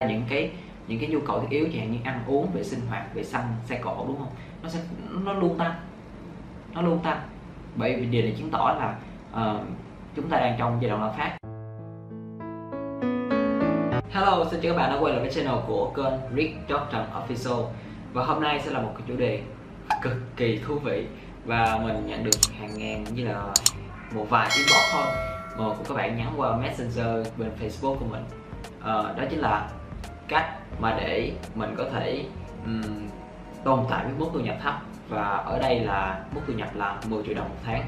[0.00, 0.50] những cái
[0.88, 3.24] những cái nhu cầu thiết yếu chẳng hạn như ăn uống về sinh hoạt về
[3.24, 4.28] xăng xe cộ đúng không?
[4.62, 4.80] Nó sẽ
[5.24, 5.74] nó luôn tăng.
[6.72, 7.20] Nó luôn tăng.
[7.76, 8.96] Bởi vì điều này chứng tỏ là
[9.32, 9.60] uh,
[10.16, 11.36] chúng ta đang trong giai đoạn lạm phát.
[14.10, 17.64] Hello, xin chào các bạn đã quay lại với channel của kênh Rick Jordan Official.
[18.12, 19.42] Và hôm nay sẽ là một cái chủ đề
[20.02, 21.06] cực kỳ thú vị.
[21.44, 23.42] Và mình nhận được hàng ngàn như là
[24.14, 25.06] một vài inbox thôi.
[25.58, 28.24] Mà của các bạn nhắn qua Messenger bên Facebook của mình.
[28.78, 29.68] Uh, Đó chính là
[30.28, 32.24] cách mà để mình có thể
[32.64, 33.08] um,
[33.64, 34.74] tồn tại với mức thu nhập thấp.
[35.08, 37.82] Và ở đây là mức thu nhập là 10 triệu đồng một tháng.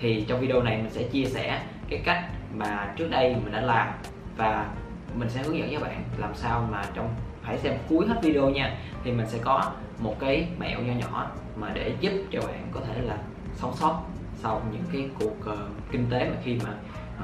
[0.00, 3.60] Thì trong video này mình sẽ chia sẻ cái cách mà trước đây mình đã
[3.60, 3.88] làm.
[4.36, 4.66] Và
[5.14, 8.50] mình sẽ hướng dẫn các bạn làm sao mà trong phải xem cuối hết video
[8.50, 12.68] nha thì mình sẽ có một cái mẹo nho nhỏ mà để giúp cho bạn
[12.72, 13.16] có thể là
[13.54, 14.02] sống sót
[14.36, 15.58] sau những cái cuộc uh,
[15.92, 16.70] kinh tế mà khi mà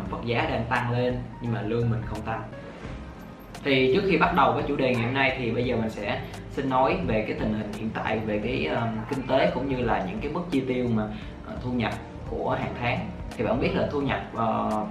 [0.00, 2.42] uh, vật giá đang tăng lên nhưng mà lương mình không tăng
[3.66, 5.90] thì trước khi bắt đầu với chủ đề ngày hôm nay thì bây giờ mình
[5.90, 6.20] sẽ
[6.50, 9.76] xin nói về cái tình hình hiện tại về cái um, kinh tế cũng như
[9.76, 11.92] là những cái mức chi tiêu mà uh, thu nhập
[12.30, 12.98] của hàng tháng.
[13.36, 14.88] Thì bạn biết là thu nhập uh,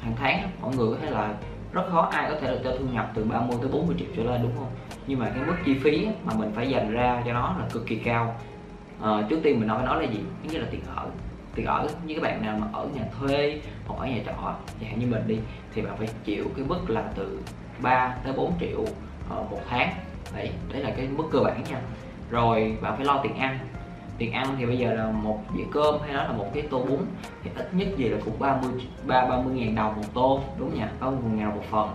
[0.00, 1.34] hàng tháng mọi người có thể là
[1.72, 4.22] rất khó ai có thể là cho thu nhập từ 30 tới 40 triệu trở
[4.22, 4.70] lên đúng không?
[5.06, 7.86] Nhưng mà cái mức chi phí mà mình phải dành ra cho nó là cực
[7.86, 8.34] kỳ cao.
[9.02, 10.20] Uh, trước tiên mình nói nói là gì?
[10.42, 11.06] Thứ nhất là tiền ở.
[11.54, 14.90] Tiền ở như các bạn nào mà ở nhà thuê hoặc ở nhà trọ chẳng
[14.90, 15.38] hạn như mình đi
[15.74, 17.38] thì bạn phải chịu cái mức là từ
[17.82, 18.84] 3 tới 4 triệu
[19.28, 19.90] ờ, một tháng.
[20.34, 21.80] Đấy đấy là cái mức cơ bản nha.
[22.30, 23.58] Rồi bạn phải lo tiền ăn.
[24.18, 26.84] Tiền ăn thì bây giờ là một dĩa cơm hay đó là một cái tô
[26.88, 27.00] bún
[27.44, 28.70] thì ít nhất gì là cũng 30
[29.06, 30.88] ba 30 ngàn đồng một tô đúng nha?
[31.00, 31.90] 30 ngàn đồng một phần.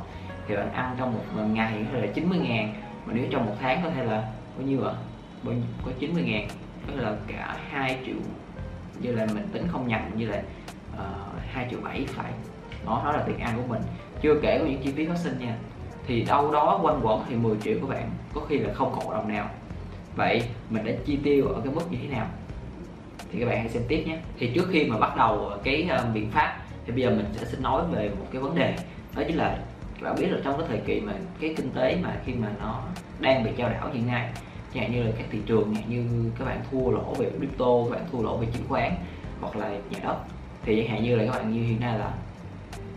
[0.48, 2.73] Thì bạn ăn trong một ngày có thể là 90 ngàn
[3.06, 4.94] mà nếu trong một tháng có thể là bao nhiêu ạ?
[5.44, 6.48] Bao nhiêu có 90 ngàn
[6.88, 8.16] tức là cả 2 triệu
[9.00, 10.44] như là mình tính không nhầm như là
[10.98, 12.31] ờ, uh, 2 triệu 7 phải.
[12.86, 13.81] Đó đó là tiền ăn của mình.
[14.22, 15.58] Chưa kể có những chi phí phát sinh nha
[16.08, 19.12] thì đâu đó quanh quẩn thì 10 triệu của bạn có khi là không còn
[19.12, 19.50] đồng nào.
[20.16, 22.28] Vậy mình đã chi tiêu ở cái mức như thế nào?
[23.32, 24.18] Thì các bạn hãy xem tiếp nhé.
[24.38, 27.45] Thì trước khi mà bắt đầu cái uh, biện pháp thì bây giờ mình sẽ
[27.45, 28.76] xin nói về một cái vấn đề.
[29.16, 29.58] Đó chính là
[29.94, 32.48] các bạn biết là trong cái thời kỳ mà cái kinh tế mà khi mà
[32.60, 32.82] nó
[33.20, 34.30] đang bị trao đảo hiện nay
[34.73, 36.06] chẳng như là các thị trường như
[36.39, 38.92] các bạn thua lỗ về crypto các bạn thua lỗ về chứng khoán
[39.42, 40.16] hoặc là nhà đất
[40.64, 42.14] thì chẳng hạn như là các bạn như hiện nay là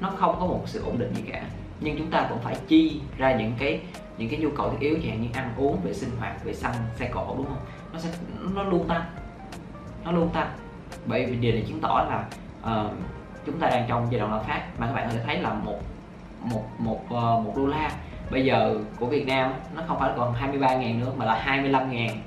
[0.00, 1.42] nó không có một sự ổn định gì cả
[1.80, 3.80] nhưng chúng ta vẫn phải chi ra những cái
[4.18, 6.74] những cái nhu cầu thiết yếu chẳng như ăn uống về sinh hoạt về xăng
[6.96, 7.60] xe cộ đúng không?
[7.92, 8.08] Nó sẽ
[8.54, 9.04] nó luôn tăng.
[10.04, 10.50] Nó luôn tăng.
[11.06, 12.24] Bởi vì điều này chứng tỏ là
[12.76, 12.92] uh,
[13.46, 15.52] chúng ta đang trong giai đoạn lạm phát mà các bạn có thể thấy là
[15.52, 15.78] một
[16.40, 17.90] một một uh, một đô la.
[18.30, 21.90] Bây giờ của Việt Nam nó không phải còn 23 ngàn nữa mà là 25
[21.90, 22.20] ngàn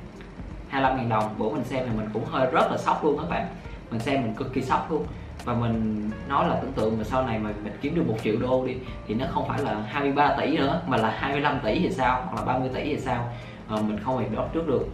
[0.70, 1.36] 25 ngàn đồng.
[1.38, 3.48] Bữa mình xem thì mình cũng hơi rất là sốc luôn các bạn.
[3.92, 5.06] Mình xem mình cực kỳ sốc luôn
[5.50, 8.36] và mình nói là tưởng tượng mà sau này mà mình kiếm được một triệu
[8.42, 8.74] đô đi
[9.08, 12.36] thì nó không phải là 23 tỷ nữa mà là 25 tỷ thì sao hoặc
[12.36, 13.30] là 30 tỷ thì sao.
[13.70, 14.88] À, mình không hề đoán trước được.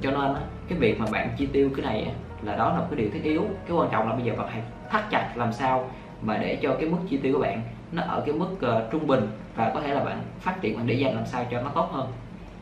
[0.00, 0.34] Cho nên
[0.68, 3.42] cái việc mà bạn chi tiêu cái này là đó là cái điều thiết yếu.
[3.68, 5.90] Cái quan trọng là bây giờ bạn hãy thắt chặt làm sao
[6.22, 7.62] mà để cho cái mức chi tiêu của bạn
[7.92, 10.86] nó ở cái mức uh, trung bình và có thể là bạn phát triển bạn
[10.86, 12.06] để dành làm sao cho nó tốt hơn.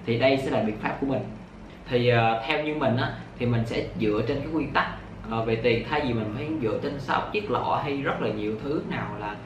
[0.07, 1.23] Thì đây sẽ là biện pháp của mình.
[1.89, 4.89] Thì uh, theo như mình á thì mình sẽ dựa trên cái nguyên tắc
[5.31, 8.29] à, về tiền thay vì mình phải dựa trên sáu chiếc lọ hay rất là
[8.29, 9.37] nhiều thứ nào là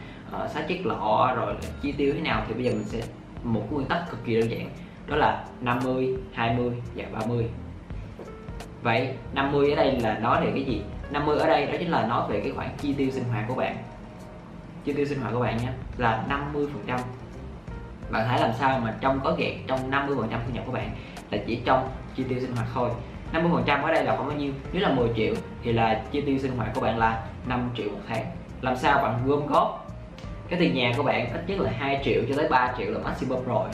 [0.45, 3.03] uh, sáu chiếc lọ rồi chi tiêu thế nào thì bây giờ mình sẽ
[3.45, 4.71] một nguyên tắc cực kỳ đơn giản
[5.07, 7.47] đó là 50, 20 và 30
[8.83, 10.83] Vậy 50 ở đây là nói về cái gì?
[11.11, 13.55] 50 ở đây đó chính là nói về cái khoản chi tiêu sinh hoạt của
[13.55, 13.77] bạn.
[14.85, 15.69] Chi tiêu sinh hoạt của bạn nhé
[15.99, 17.01] là 50 phần trăm.
[18.11, 20.73] Bạn hãy làm sao mà trong có gẹt trong 50 phần trăm thu nhập của
[20.73, 20.91] bạn
[21.31, 22.91] là chỉ trong chi tiêu sinh hoạt thôi.
[23.33, 24.53] 50 phần trăm ở đây là khoảng bao nhiêu?
[24.73, 27.89] Nếu là 10 triệu thì là chi tiêu sinh hoạt của bạn là 5 triệu
[27.89, 28.25] một tháng.
[28.61, 29.89] Làm sao bạn gom góp?
[30.49, 32.99] Cái tiền nhà của bạn ít nhất là 2 triệu cho tới 3 triệu là
[33.05, 33.69] maximum rồi.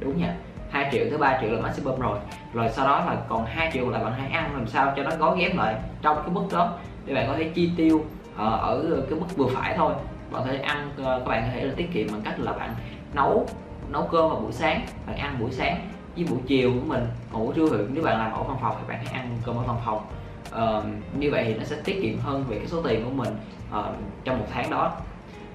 [0.00, 0.34] Đúng nha.
[0.70, 2.18] 2 triệu tới 3 triệu là maximum rồi.
[2.54, 5.10] Rồi sau đó là còn 2 triệu là bạn hãy ăn, làm sao cho nó
[5.18, 6.72] gói ghém lại trong cái mức đó
[7.04, 8.04] để bạn có thể chi tiêu
[8.36, 9.94] ờ, ở cái mức vừa phải thôi.
[10.30, 12.52] Bạn có thể ăn ờ, các bạn có thể là tiết kiệm bằng cách là
[12.52, 12.70] bạn
[13.14, 13.46] nấu
[13.88, 15.80] nấu cơm vào buổi sáng, bạn ăn buổi sáng
[16.16, 18.88] với buổi chiều của mình ngủ trưa thì nếu bạn làm ở văn phòng thì
[18.88, 20.06] bạn hãy ăn cơm ở văn phòng.
[20.50, 20.84] Uh,
[21.18, 23.34] như vậy thì nó sẽ tiết kiệm hơn về cái số tiền của mình
[23.78, 23.84] uh,
[24.24, 24.92] trong một tháng đó.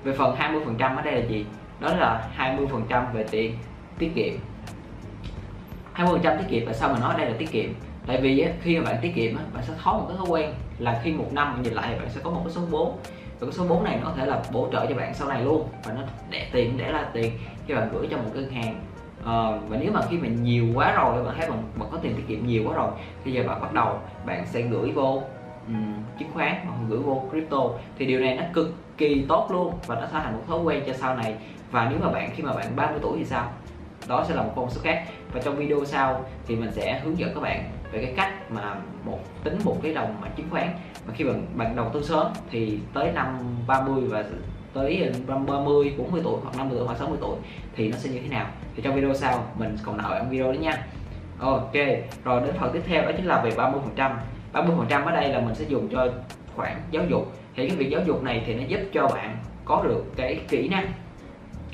[0.03, 1.45] Về phần 20 phần trăm ở đây là gì?
[1.79, 3.57] Đó là 20 phần trăm về tiền
[3.97, 4.33] tiết kiệm.
[5.93, 7.69] 20 phần trăm tiết kiệm tại sao mình nói đây là tiết kiệm?
[8.05, 11.01] Tại vì khi mà bạn tiết kiệm bạn sẽ có một cái thói quen là
[11.03, 12.97] khi một năm nhìn lại bạn sẽ có một cái số 4
[13.39, 15.43] và cái số 4 này nó có thể là bổ trợ cho bạn sau này
[15.43, 15.69] luôn.
[15.83, 17.31] Và nó để tiền để là tiền
[17.67, 18.81] khi bạn gửi cho một ngân hàng.
[19.27, 22.15] Ờ, và nếu mà khi mà nhiều quá rồi bạn thấy bạn, bạn có tiền
[22.15, 22.91] tiết kiệm nhiều quá rồi
[23.23, 25.23] thì giờ bạn bắt đầu bạn sẽ gửi vô
[25.67, 27.57] um, chứng khoán hoặc gửi vô crypto.
[27.97, 30.83] Thì điều này nó cực kỳ tốt luôn và nó sẽ thành một thói quen
[30.87, 31.35] cho sau này.
[31.71, 33.51] Và nếu mà bạn khi mà bạn 30 tuổi thì sao?
[34.07, 35.05] Đó sẽ là một con số khác.
[35.33, 38.75] Và trong video sau thì mình sẽ hướng dẫn các bạn về cái cách mà
[39.05, 40.67] một tính một cái đồng mà chứng khoán.
[41.07, 43.37] Mà khi bạn bạn đầu tư sớm thì tới năm
[43.67, 44.23] 30 và
[44.77, 47.37] tới 30, 40 tuổi hoặc 50 tuổi hoặc 60 tuổi
[47.75, 48.47] thì nó sẽ như thế nào.
[48.75, 50.85] Thì trong video sau mình còn nào ở video đó nha.
[51.39, 51.73] Ok
[52.23, 54.19] rồi đến phần tiếp theo đó chính là về 30 phần trăm.
[54.53, 56.07] 30 phần trăm ở đây là mình sẽ dùng cho
[56.55, 57.31] khoản giáo dục.
[57.55, 60.67] Thì cái việc giáo dục này thì nó giúp cho bạn có được cái kỹ
[60.67, 60.91] năng.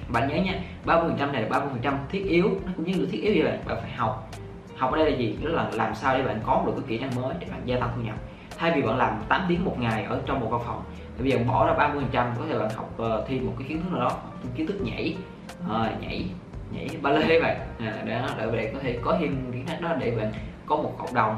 [0.08, 2.86] Bạn nhớ nha 30 phần trăm này là 30 phần trăm thiết yếu nó cũng
[2.86, 3.60] như là thiết yếu vậy bạn?
[3.68, 4.30] Bạn phải học.
[4.78, 5.36] Học ở đây là gì?
[5.44, 7.80] Đó là làm sao để bạn có được cái kỹ năng mới để bạn gia
[7.80, 8.16] tăng thu nhập
[8.58, 10.84] thay vì bạn làm 8 tiếng một ngày ở trong một văn phòng
[11.18, 13.54] thì bây giờ bỏ ra 30 phần trăm có thể bạn học uh, thêm một
[13.60, 14.18] cái kiến thức nào đó
[14.56, 15.18] kiến thức nhảy
[15.66, 16.26] uh, nhảy
[16.72, 19.90] nhảy ba lê vậy à, để, để bạn có thể có thêm kiến thức đó
[20.00, 20.32] để bạn
[20.66, 21.38] có một cộng đồng.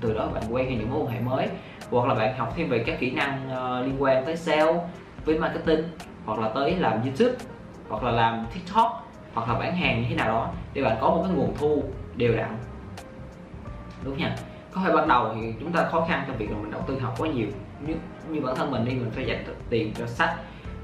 [0.00, 1.48] Từ đó bạn quen thêm những mối quan hệ mới
[1.90, 4.80] hoặc là bạn học thêm về các kỹ năng uh, liên quan tới sale
[5.24, 5.82] với marketing
[6.26, 7.44] hoặc là tới làm youtube
[7.88, 11.08] hoặc là làm tiktok hoặc là bán hàng như thế nào đó để bạn có
[11.08, 11.82] một cái nguồn thu
[12.16, 12.56] đều đặn.
[14.04, 14.36] Đúng nha
[14.78, 16.98] có thể ban đầu thì chúng ta khó khăn trong việc là mình đầu tư
[16.98, 17.46] học quá nhiều.
[17.86, 17.94] Như,
[18.30, 20.34] như bản thân mình đi mình phải dành tiền cho sách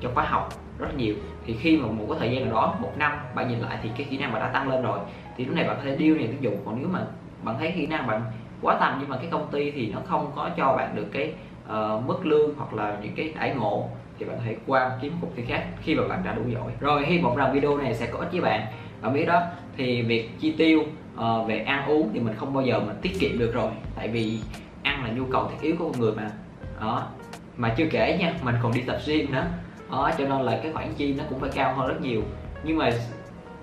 [0.00, 0.49] cho khóa học
[0.79, 1.14] rất nhiều.
[1.46, 3.91] Thì khi mà một cái thời gian nào đó một năm bạn nhìn lại thì
[3.96, 4.99] cái kỹ năng bạn đã tăng lên rồi
[5.37, 6.56] thì lúc này bạn có thể điêu này ví dụng.
[6.64, 7.00] Còn nếu mà
[7.43, 8.23] bạn thấy kỹ năng bạn
[8.62, 11.32] quá tầm nhưng mà cái công ty thì nó không có cho bạn được cái
[11.67, 13.88] uh, mức lương hoặc là những cái đãi ngộ
[14.19, 16.73] thì bạn hãy qua kiếm một cái khác khi mà bạn đã đủ giỏi.
[16.81, 18.67] Rồi hy vọng rằng video này sẽ có ích với bạn.
[19.02, 19.43] Bạn biết đó
[19.76, 20.82] thì việc chi tiêu
[21.14, 23.70] uh, về ăn uống thì mình không bao giờ mình tiết kiệm được rồi.
[23.96, 24.38] Tại vì
[24.82, 26.31] ăn là nhu cầu thiết yếu của con người mà.
[26.81, 27.06] Đó.
[27.56, 29.46] Mà chưa kể nha mình còn đi tập gym nữa.
[29.90, 32.22] Đó cho nên là cái khoản chi nó cũng phải cao hơn rất nhiều.
[32.64, 32.90] Nhưng mà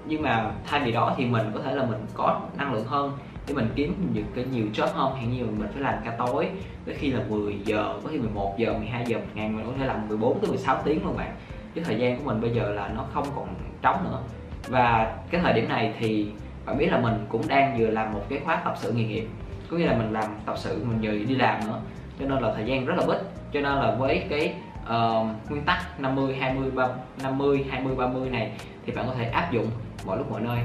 [0.06, 3.12] nhưng mà thay vì đó thì mình có thể là mình có năng lượng hơn
[3.48, 5.16] để mình kiếm được cái nhiều job hơn.
[5.16, 6.48] Hiện như mình phải làm ca tối
[6.86, 9.50] tới khi là 10 giờ có khi 11 giờ 12 giờ một ngày.
[9.50, 11.36] Mình có thể làm 14 tới 16 tiếng luôn bạn.
[11.76, 13.48] Cái thời gian của mình bây giờ là nó không còn
[13.82, 14.20] trống nữa.
[14.68, 16.28] Và cái thời điểm này thì
[16.66, 19.28] bạn biết là mình cũng đang vừa làm một cái khóa tập sự nghề nghiệp
[19.72, 21.80] có nghĩa là mình làm tập sự mình vừa đi làm nữa.
[22.20, 23.18] Cho nên là thời gian rất là bít
[23.54, 24.54] cho nên là với cái
[24.84, 28.52] uh, nguyên tắc 50 20 30, 50 20 30 này
[28.86, 29.68] thì bạn có thể áp dụng
[30.06, 30.60] mọi lúc mọi nơi.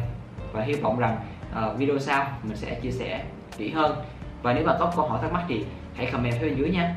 [0.53, 1.17] Và hy vọng rằng
[1.51, 3.25] uh, video sau mình sẽ chia sẻ
[3.57, 3.97] kỹ hơn.
[4.43, 5.65] Và nếu bạn có câu hỏi thắc mắc thì
[5.95, 6.95] hãy comment phía bên dưới nha.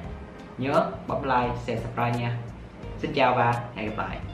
[0.57, 2.38] Nhớ bấm like share subscribe nha.
[2.98, 4.28] Xin chào và hẹn gặp lại.